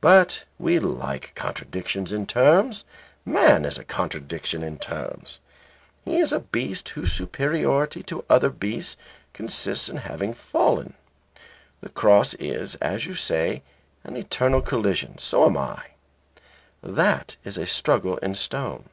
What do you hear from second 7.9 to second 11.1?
to other beasts consists in having fallen.